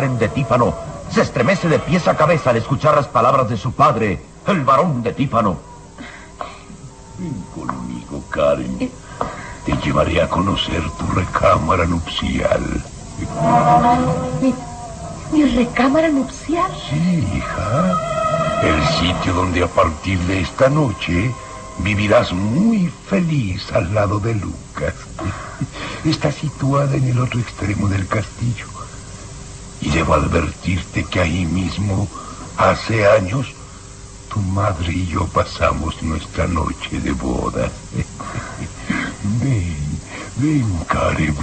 [0.00, 0.72] Karen de Tífano
[1.12, 5.02] se estremece de pies a cabeza al escuchar las palabras de su padre, el varón
[5.02, 5.58] de Tífano.
[7.18, 8.90] Ven conmigo, Karen.
[9.66, 12.62] Te llevaré a conocer tu recámara nupcial.
[15.32, 16.72] ¿Mi, recámara nupcial?
[16.88, 17.94] Sí, hija.
[18.62, 21.30] El sitio donde a partir de esta noche
[21.80, 24.94] vivirás muy feliz al lado de Lucas.
[26.06, 28.79] Está situada en el otro extremo del castillo
[29.80, 32.08] y debo advertirte que ahí mismo,
[32.56, 33.46] hace años,
[34.32, 37.70] tu madre y yo pasamos nuestra noche de boda.
[39.42, 39.76] ven,
[40.36, 41.36] ven, Karen.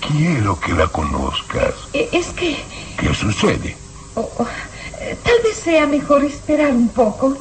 [0.00, 1.74] Quiero que la conozcas.
[1.92, 2.62] E, es que...
[2.98, 3.76] ¿Qué sucede?
[4.14, 4.46] Oh, oh,
[5.24, 7.36] tal vez sea mejor esperar un poco.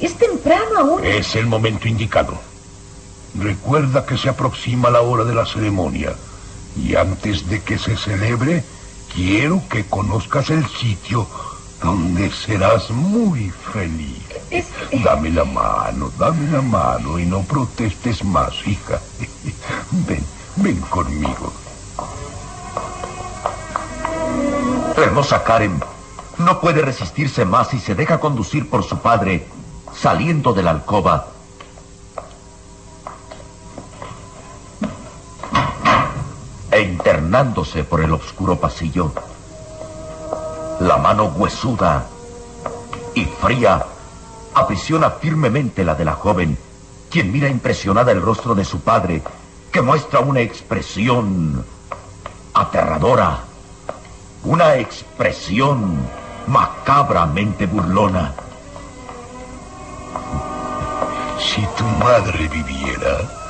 [0.00, 1.04] Es temprano aún.
[1.04, 2.38] Es el momento indicado.
[3.34, 6.14] Recuerda que se aproxima la hora de la ceremonia.
[6.76, 8.64] Y antes de que se celebre,
[9.14, 11.26] Quiero que conozcas el sitio
[11.82, 14.22] donde serás muy feliz.
[15.04, 19.00] Dame la mano, dame la mano y no protestes más, hija.
[20.06, 20.24] Ven,
[20.56, 21.52] ven conmigo.
[24.96, 25.82] Hermosa Karen
[26.38, 29.46] no puede resistirse más y se deja conducir por su padre,
[29.94, 31.26] saliendo de la alcoba
[36.72, 39.12] e internándose por el oscuro pasillo.
[40.80, 42.06] La mano huesuda
[43.14, 43.84] y fría
[44.54, 46.58] aprisiona firmemente la de la joven,
[47.10, 49.22] quien mira impresionada el rostro de su padre,
[49.70, 51.64] que muestra una expresión
[52.54, 53.40] aterradora,
[54.44, 55.98] una expresión
[56.46, 58.32] macabramente burlona.
[61.38, 63.41] Si tu madre viviera,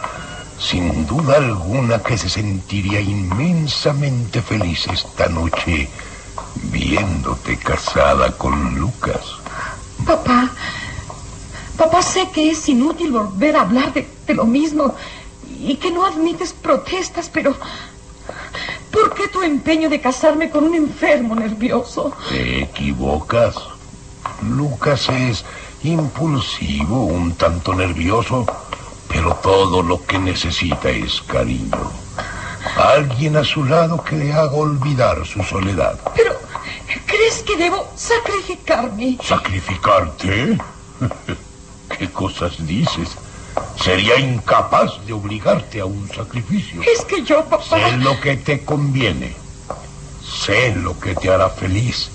[0.62, 5.88] sin duda alguna que se sentiría inmensamente feliz esta noche
[6.70, 9.20] viéndote casada con Lucas.
[10.06, 10.50] Papá,
[11.76, 14.94] papá, sé que es inútil volver a hablar de, de lo mismo
[15.60, 17.56] y que no admites protestas, pero
[18.90, 22.12] ¿por qué tu empeño de casarme con un enfermo nervioso?
[22.28, 23.56] Te equivocas.
[24.42, 25.44] Lucas es
[25.82, 28.46] impulsivo, un tanto nervioso,
[29.12, 31.90] pero todo lo que necesita es cariño.
[32.76, 35.98] Alguien a su lado que le haga olvidar su soledad.
[36.16, 36.32] Pero,
[37.06, 39.18] ¿crees que debo sacrificarme?
[39.22, 40.58] ¿Sacrificarte?
[41.98, 43.10] ¿Qué cosas dices?
[43.76, 46.80] Sería incapaz de obligarte a un sacrificio.
[46.82, 47.64] Es que yo, papá...
[47.64, 49.34] Sé lo que te conviene.
[50.24, 52.10] Sé lo que te hará feliz.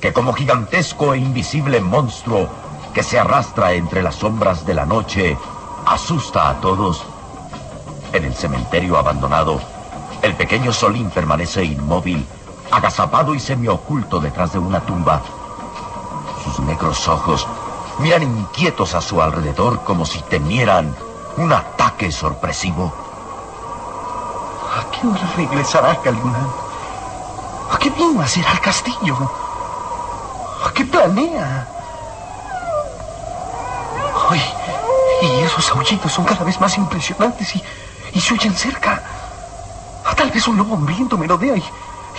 [0.00, 2.48] que como gigantesco e invisible monstruo
[2.94, 5.36] que se arrastra entre las sombras de la noche,
[5.86, 7.04] asusta a todos.
[8.12, 9.60] En el cementerio abandonado,
[10.22, 12.26] el pequeño Solín permanece inmóvil,
[12.70, 15.22] agazapado y semioculto detrás de una tumba.
[16.44, 17.46] Sus negros ojos
[17.98, 20.94] miran inquietos a su alrededor como si temieran
[21.36, 22.92] un ataque sorpresivo.
[24.74, 26.48] ¿A qué hora regresará Calimán?
[27.70, 29.39] ¿A qué vino a hacer al castillo?
[30.80, 31.68] ¿A qué planea?
[34.30, 34.42] Ay,
[35.20, 37.62] y esos aullidos son cada vez más impresionantes y,
[38.14, 39.02] y se oyen cerca.
[40.06, 41.62] Ah, Tal vez un lobo hambriento me rodea y,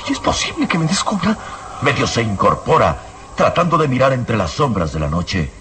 [0.08, 1.36] y es posible que me descubra.
[1.82, 2.98] Medio se incorpora,
[3.36, 5.52] tratando de mirar entre las sombras de la noche.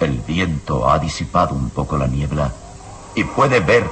[0.00, 2.50] El viento ha disipado un poco la niebla
[3.14, 3.86] y puede ver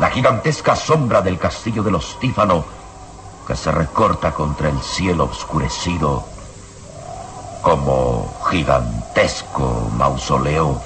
[0.00, 2.64] la gigantesca sombra del castillo de los Tífano
[3.46, 6.33] que se recorta contra el cielo oscurecido
[7.64, 10.82] como gigantesco mausoleo.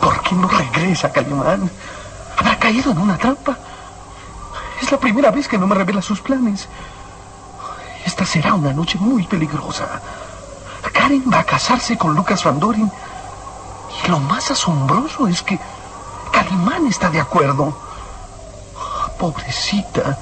[0.00, 1.70] ¿Por qué no regresa, Calimán?
[2.36, 3.56] ¿Habrá caído en una trampa?
[4.82, 6.68] Es la primera vez que no me revela sus planes.
[8.04, 10.02] Esta será una noche muy peligrosa.
[10.92, 12.90] Karen va a casarse con Lucas Van Doren.
[14.04, 15.60] Y lo más asombroso es que
[16.32, 17.78] Calimán está de acuerdo.
[19.20, 20.18] Pobrecita,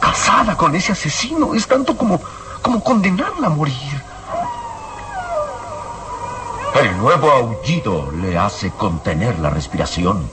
[0.00, 2.20] casada con ese asesino es tanto como,
[2.60, 4.03] como condenarla a morir.
[6.74, 10.28] El nuevo aullido le hace contener la respiración.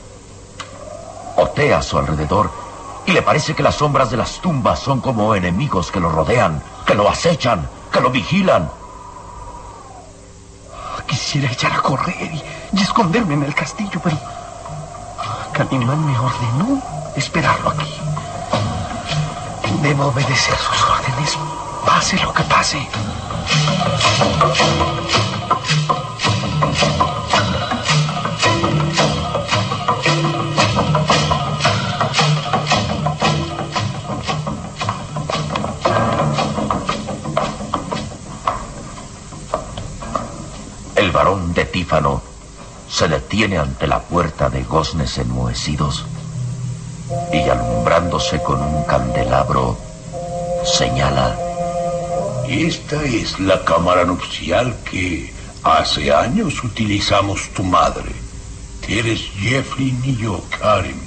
[1.38, 2.50] Otea a su alrededor
[3.06, 6.64] y le parece que las sombras de las tumbas son como enemigos que lo rodean,
[6.88, 8.72] que lo acechan, que lo vigilan.
[11.06, 14.18] Quisiera echar a correr y, esconderme en el castillo, pero
[15.54, 16.82] Calimán me ordenó
[17.16, 18.02] esperarlo aquí.
[19.84, 21.38] Debo obedecer sus órdenes,
[21.86, 22.88] pase lo que pase.
[40.96, 42.22] El varón de Tífano
[42.88, 46.06] se detiene ante la puerta de goznes enmohecidos
[47.34, 49.78] y alumbrándose con un candelabro,
[50.64, 51.36] señala.
[52.48, 58.12] Esta es la cámara nupcial que hace años utilizamos tu madre.
[58.88, 61.00] Eres Jeffrey y yo, Karen.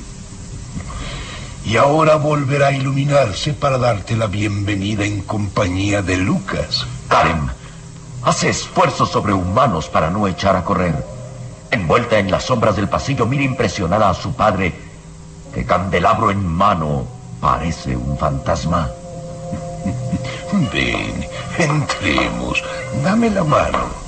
[1.64, 6.86] Y ahora volverá a iluminarse para darte la bienvenida en compañía de Lucas.
[7.08, 7.50] Karen
[8.22, 11.04] hace esfuerzos sobrehumanos para no echar a correr.
[11.70, 14.72] Envuelta en las sombras del pasillo, mira impresionada a su padre,
[15.52, 17.06] que candelabro en mano
[17.40, 18.90] parece un fantasma.
[20.72, 21.26] Ven,
[21.58, 22.62] entremos.
[23.02, 24.03] Dame la mano.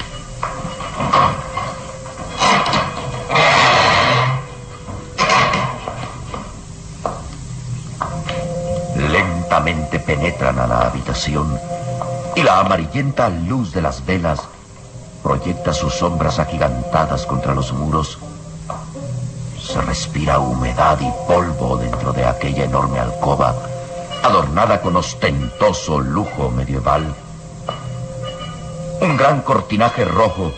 [9.56, 11.58] Penetran a la habitación
[12.34, 14.40] y la amarillenta luz de las velas
[15.22, 18.18] proyecta sus sombras agigantadas contra los muros.
[19.58, 23.54] Se respira humedad y polvo dentro de aquella enorme alcoba,
[24.22, 27.14] adornada con ostentoso lujo medieval.
[29.00, 30.52] Un gran cortinaje rojo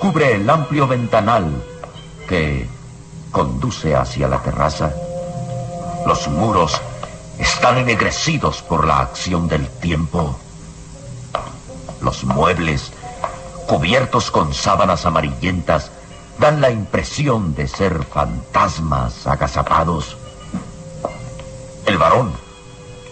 [0.00, 1.52] cubre el amplio ventanal
[2.26, 2.66] que
[3.30, 4.90] conduce hacia la terraza.
[6.06, 6.80] Los muros
[7.38, 10.38] están ennegrecidos por la acción del tiempo.
[12.00, 12.92] Los muebles,
[13.66, 15.90] cubiertos con sábanas amarillentas,
[16.38, 20.16] dan la impresión de ser fantasmas agazapados.
[21.86, 22.32] El varón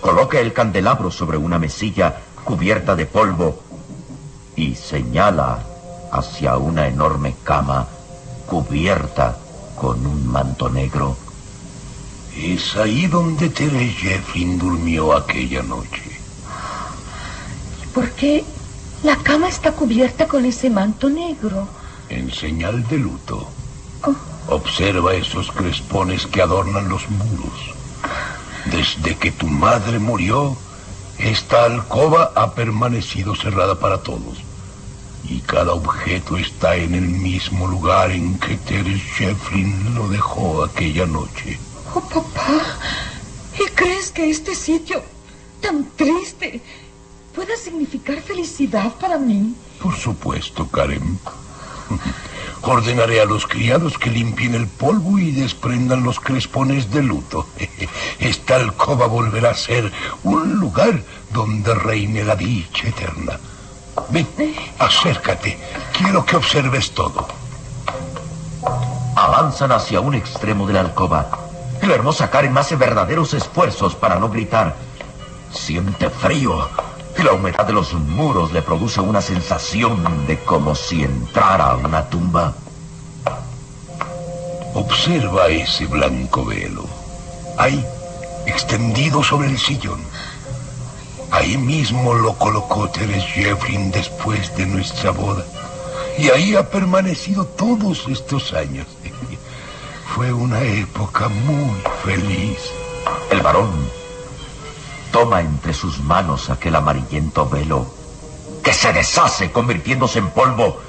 [0.00, 3.61] coloca el candelabro sobre una mesilla cubierta de polvo
[4.54, 5.59] y señala
[6.12, 7.87] hacia una enorme cama
[8.47, 9.37] cubierta
[9.76, 11.25] con un manto negro.
[12.37, 16.02] Es ahí donde Tere Jeffrey durmió aquella noche.
[17.95, 18.45] ¿Por qué
[19.02, 21.66] la cama está cubierta con ese manto negro?
[22.11, 23.49] En señal de luto.
[24.49, 27.75] Observa esos crespones que adornan los muros.
[28.66, 30.57] Desde que tu madre murió,
[31.19, 34.38] esta alcoba ha permanecido cerrada para todos.
[35.25, 41.07] Y cada objeto está en el mismo lugar en que Teres Shefflin lo dejó aquella
[41.07, 41.59] noche.
[41.97, 42.61] Oh, papá.
[43.59, 45.03] ¿Y crees que este sitio
[45.62, 46.61] tan triste
[47.35, 49.55] pueda significar felicidad para mí?
[49.83, 51.19] Por supuesto, Karen.
[52.62, 57.47] Ordenaré a los criados que limpien el polvo y desprendan los crespones de luto.
[58.19, 59.91] Esta alcoba volverá a ser
[60.23, 63.41] un lugar donde reine la dicha eterna.
[64.11, 64.29] Ven,
[64.79, 65.59] acércate.
[65.97, 67.26] Quiero que observes todo.
[69.15, 71.46] Avanzan hacia un extremo de la alcoba.
[71.87, 74.75] La hermosa Karen hace verdaderos esfuerzos para no gritar.
[75.52, 76.69] Siente frío
[77.16, 81.76] y la humedad de los muros le produce una sensación de como si entrara a
[81.76, 82.55] una tumba.
[84.75, 86.87] Observa ese blanco velo.
[87.57, 87.87] Ahí,
[88.47, 90.00] extendido sobre el sillón.
[91.31, 95.45] Ahí mismo lo colocó Teres Jeffrin después de nuestra boda.
[96.19, 98.88] Y ahí ha permanecido todos estos años.
[100.17, 102.57] Fue una época muy feliz.
[103.31, 103.71] El varón
[105.13, 107.87] toma entre sus manos aquel amarillento velo
[108.65, 110.81] que se deshace convirtiéndose en polvo.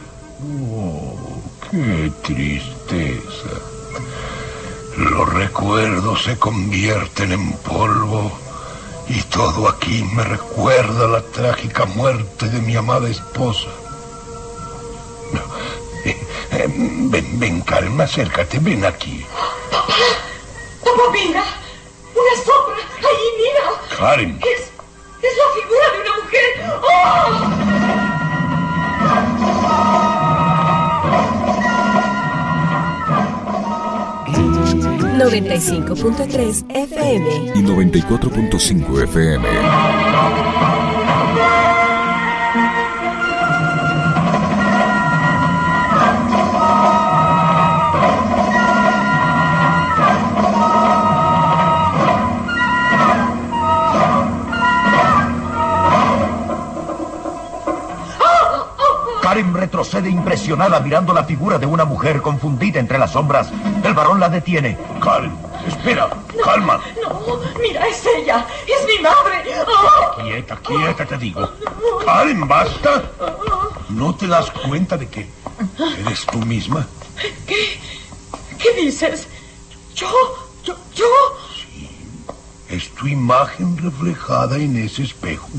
[0.72, 3.50] Oh, qué tristeza.
[4.96, 8.32] Los recuerdos se convierten en polvo
[9.10, 13.68] y todo aquí me recuerda la trágica muerte de mi amada esposa.
[16.66, 19.24] Ven, ven, Karen, acércate, ven aquí.
[19.70, 21.44] Papá, mira,
[22.16, 23.64] una sombra, ahí, mira.
[23.98, 24.40] Karen.
[24.42, 24.62] Es,
[25.22, 26.50] es la figura de una mujer.
[26.82, 27.58] ¡Oh!
[35.18, 40.07] 95.3 FM y 94.5 FM.
[59.68, 63.50] Retrocede impresionada mirando la figura de una mujer confundida entre las sombras.
[63.84, 64.78] El varón la detiene.
[65.02, 66.10] Karen, espera,
[66.42, 66.80] calma.
[67.04, 68.46] No, mira, es ella.
[68.66, 69.44] Es mi madre.
[69.68, 70.22] ¡Oh!
[70.22, 71.52] Quieta, quieta, te digo.
[72.06, 73.04] Karen, basta.
[73.90, 75.30] ¿No te das cuenta de que
[76.00, 76.88] eres tú misma?
[77.46, 77.82] ¿Qué?
[78.58, 79.28] ¿Qué dices?
[79.96, 80.10] ¿Yo?
[80.64, 80.78] ¿Yo?
[80.96, 81.06] ¿Yo?
[82.70, 85.50] Es tu imagen reflejada en ese espejo.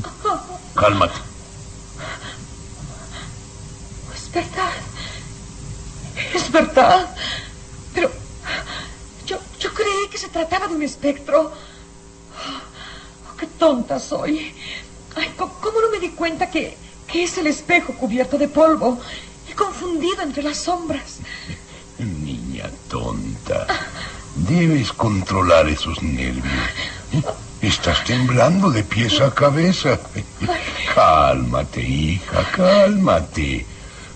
[0.73, 1.28] Cálmate.
[6.49, 7.15] Es verdad.
[7.93, 8.09] Pero
[9.27, 11.51] yo, yo creí que se trataba de un espectro.
[11.51, 14.51] Oh, qué tonta soy.
[15.15, 16.75] Ay, ¿cómo no me di cuenta que,
[17.05, 18.99] que es el espejo cubierto de polvo
[19.47, 21.19] y confundido entre las sombras?
[21.99, 23.67] Niña tonta.
[24.35, 26.63] Debes controlar esos nervios.
[27.61, 29.99] Estás temblando de pies a cabeza.
[30.95, 33.67] Cálmate, hija, cálmate.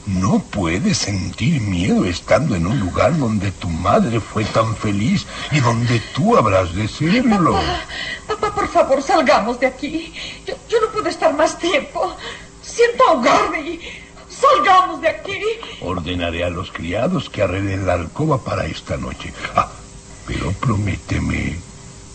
[0.06, 5.60] No puedes sentir miedo estando en un lugar donde tu madre fue tan feliz y
[5.62, 7.54] donde tú habrás de serlo.
[7.54, 10.14] Papá, papá por favor, salgamos de aquí.
[10.46, 12.16] Yo, yo no puedo estar más tiempo.
[12.62, 13.82] Siento ahogarme y
[14.30, 15.40] salgamos de aquí.
[15.82, 19.34] Ordenaré a los criados que arreglen la alcoba para esta noche.
[19.56, 19.72] Ah,
[20.28, 21.58] pero prométeme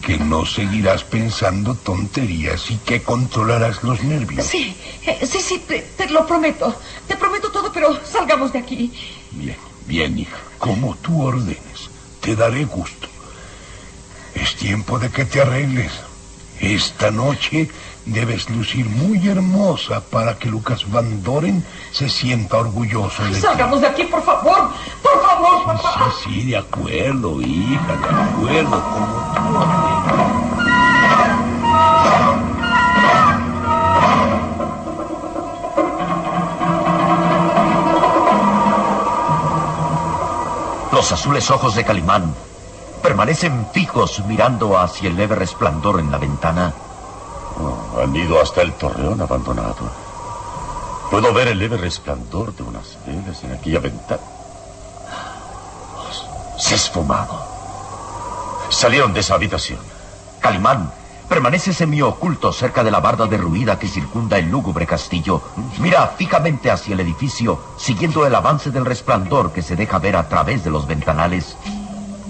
[0.09, 4.47] que no seguirás pensando tonterías y que controlarás los nervios.
[4.47, 4.75] Sí,
[5.05, 6.75] eh, sí, sí, te, lo prometo.
[7.07, 8.91] Te prometo todo, pero salgamos de aquí.
[9.33, 10.39] Bien, bien, hija.
[10.59, 11.91] Como tú ordenes,
[12.23, 13.07] te daré gusto.
[14.35, 15.93] Es tiempo de que te arregles.
[16.59, 17.69] Esta noche
[18.07, 21.63] debes lucir muy hermosa para que Lucas Van Doren
[21.93, 24.71] se sienta orgulloso de Salgamos de aquí, por favor.
[25.03, 26.13] Por favor, papá.
[26.25, 29.98] Sí, sí, de acuerdo, hija, de acuerdo, como tú
[40.99, 42.35] Los azules ojos de Calimán
[43.05, 46.75] permanecen fijos mirando hacia el leve resplandor en la ventana.
[47.57, 49.89] Oh, han ido hasta el torreón abandonado.
[51.09, 54.23] Puedo ver el leve resplandor de unas velas en aquella ventana.
[56.59, 57.47] Se ha esfumado.
[58.69, 59.79] Salieron de esa habitación.
[60.41, 60.93] Calimán
[61.29, 65.43] permanece semioculto cerca de la barda derruida que circunda el lúgubre castillo.
[65.79, 70.29] Mira fijamente hacia el edificio, siguiendo el avance del resplandor que se deja ver a
[70.29, 71.57] través de los ventanales.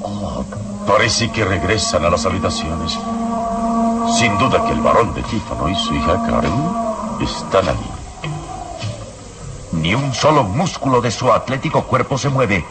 [0.03, 0.45] Oh,
[0.87, 2.99] parece que regresan a las habitaciones.
[4.19, 6.53] Sin duda que el varón de Tífano y su hija Karen
[7.21, 7.91] están allí.
[9.73, 12.65] Ni un solo músculo de su atlético cuerpo se mueve.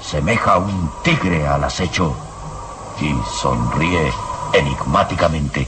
[0.00, 2.14] Semeja un tigre al acecho
[3.00, 4.12] y sonríe
[4.52, 5.66] enigmáticamente.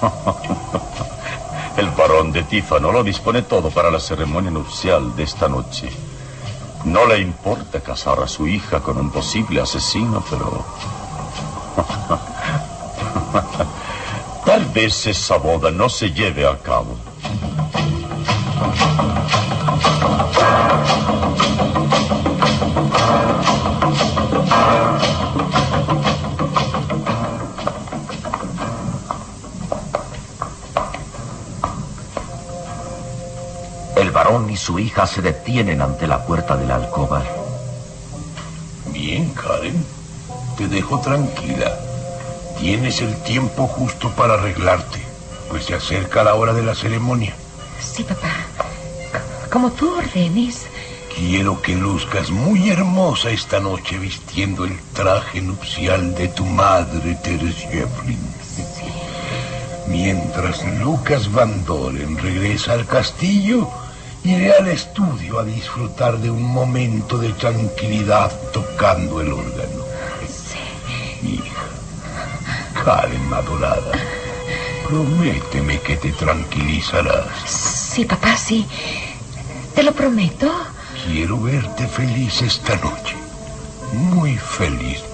[1.76, 5.90] El varón de Tífano lo dispone todo para la ceremonia nupcial de esta noche.
[6.84, 10.64] No le importa casar a su hija con un posible asesino, pero...
[14.44, 16.96] Tal vez esa boda no se lleve a cabo.
[34.68, 37.22] Su hija se detienen ante la puerta de la alcoba.
[38.92, 39.82] Bien, Karen.
[40.58, 41.74] Te dejo tranquila.
[42.60, 45.00] Tienes el tiempo justo para arreglarte,
[45.48, 47.34] pues se acerca la hora de la ceremonia.
[47.80, 48.28] Sí, papá.
[49.50, 50.66] Como tú ordenes.
[51.16, 57.56] Quiero que luzcas muy hermosa esta noche vistiendo el traje nupcial de tu madre, Teres
[57.56, 58.20] Jefflin.
[58.42, 58.84] Sí.
[59.86, 63.70] Mientras Lucas Van Doren regresa al castillo,
[64.28, 69.82] Iré al estudio a disfrutar de un momento de tranquilidad tocando el órgano.
[70.28, 70.58] Sí.
[71.26, 71.64] Hija,
[72.84, 73.92] Karen adorada,
[74.86, 77.24] prométeme que te tranquilizarás.
[77.46, 78.66] Sí, papá, sí.
[79.74, 80.52] Te lo prometo.
[81.06, 83.16] Quiero verte feliz esta noche.
[83.94, 85.04] Muy feliz.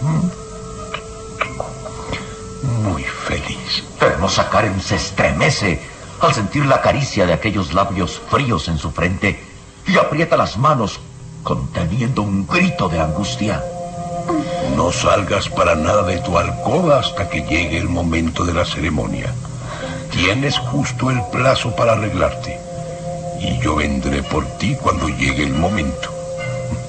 [2.82, 3.84] Muy feliz.
[4.00, 5.93] Pero a Karen se estremece
[6.26, 9.42] al sentir la caricia de aquellos labios fríos en su frente
[9.86, 11.00] y aprieta las manos
[11.42, 13.62] conteniendo un grito de angustia.
[14.76, 19.34] No salgas para nada de tu alcoba hasta que llegue el momento de la ceremonia.
[20.10, 22.58] Tienes justo el plazo para arreglarte.
[23.40, 26.08] Y yo vendré por ti cuando llegue el momento.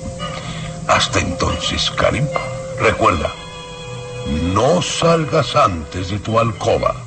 [0.88, 2.30] Hasta entonces, Karen,
[2.80, 3.32] recuerda,
[4.54, 7.05] no salgas antes de tu alcoba.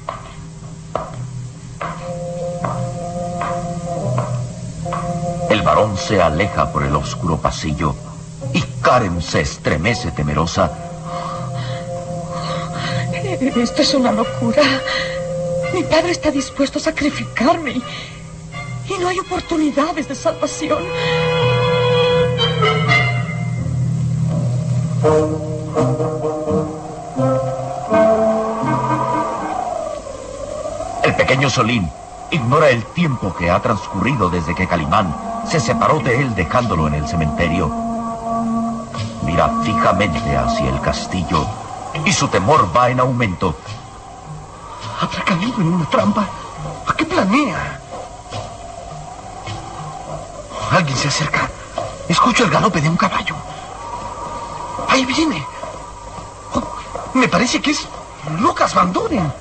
[5.62, 7.94] Varón se aleja por el oscuro pasillo
[8.52, 10.70] y Karen se estremece temerosa.
[13.40, 14.62] Esto es una locura.
[15.74, 17.80] Mi padre está dispuesto a sacrificarme
[18.88, 20.82] y no hay oportunidades de salvación.
[31.04, 31.88] El pequeño Solín
[32.30, 36.94] ignora el tiempo que ha transcurrido desde que Calimán se separó de él dejándolo en
[36.94, 37.70] el cementerio.
[39.22, 41.46] mira fijamente hacia el castillo
[42.04, 43.56] y su temor va en aumento.
[45.00, 46.26] ¿Habrá caído en una trampa?
[46.86, 47.80] ¿A qué planea?
[50.70, 51.48] Alguien se acerca.
[52.08, 53.34] Escucho el galope de un caballo.
[54.88, 55.42] Ahí viene.
[56.52, 56.62] Oh,
[57.14, 57.88] me parece que es
[58.38, 59.32] Lucas Van Doren.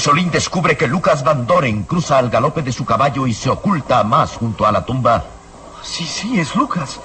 [0.00, 4.02] Solín descubre que Lucas Van Doren cruza al galope de su caballo y se oculta
[4.02, 5.24] más junto a la tumba.
[5.82, 6.98] Sí, sí, es Lucas.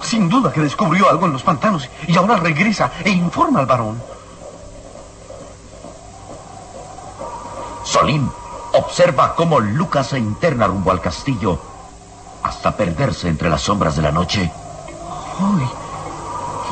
[0.00, 4.02] Sin duda que descubrió algo en los pantanos y ahora regresa e informa al varón.
[7.84, 8.30] Solín
[8.72, 11.60] observa cómo Lucas se interna rumbo al castillo
[12.42, 14.50] hasta perderse entre las sombras de la noche.
[15.38, 15.68] Ay,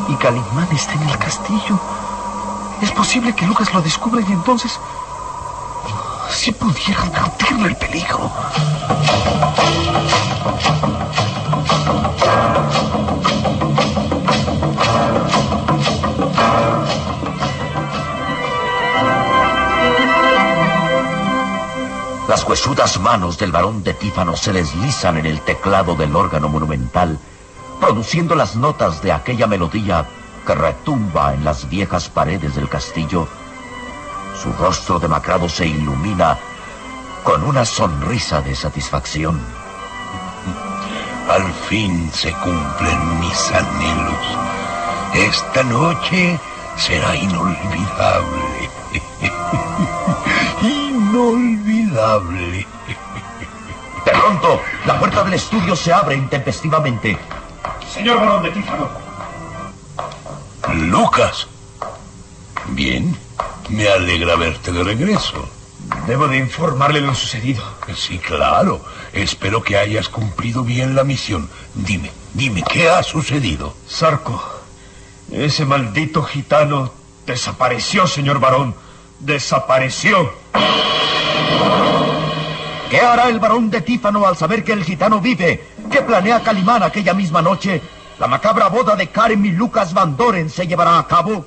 [0.09, 1.79] y Calimán está en el castillo.
[2.81, 4.81] Es posible que Lucas lo descubra y entonces...
[6.31, 8.31] Si pudiera advertirle el peligro.
[22.29, 27.19] Las huesudas manos del varón de Tífano se deslizan en el teclado del órgano monumental,
[27.81, 30.07] produciendo las notas de aquella melodía
[30.47, 33.27] que retumba en las viejas paredes del castillo.
[34.35, 36.39] Su rostro demacrado se ilumina
[37.23, 39.41] con una sonrisa de satisfacción.
[41.29, 44.39] Al fin se cumplen mis anhelos.
[45.15, 46.39] Esta noche
[46.77, 48.71] será inolvidable.
[50.63, 52.67] inolvidable.
[54.05, 57.19] De pronto, la puerta del estudio se abre intempestivamente.
[57.93, 58.89] Señor Barón de Tífano.
[60.73, 61.47] Lucas.
[62.69, 63.17] Bien.
[63.71, 65.49] Me alegra verte de regreso.
[66.07, 67.63] Debo de informarle lo sucedido.
[67.95, 68.85] Sí, claro.
[69.13, 71.49] Espero que hayas cumplido bien la misión.
[71.75, 73.75] Dime, dime, ¿qué ha sucedido?
[73.87, 74.43] Sarco,
[75.31, 76.93] ese maldito gitano
[77.27, 78.75] desapareció, señor varón.
[79.21, 80.33] Desapareció.
[82.91, 85.65] ¿Qué hará el varón de Tífano al saber que el gitano vive?
[85.91, 87.81] ¿Qué planea Calimán aquella misma noche?
[88.19, 91.47] ¿La macabra boda de Karen y Lucas Van Doren se llevará a cabo?